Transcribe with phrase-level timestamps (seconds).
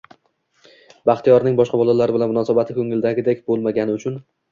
[1.09, 4.19] Baxtiyorning boshqa bolalar bilan munosabati ko‘ngildagidek bo‘lmagani uchun